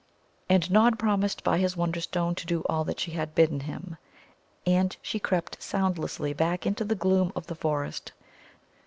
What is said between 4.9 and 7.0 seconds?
she crept soundlessly back into the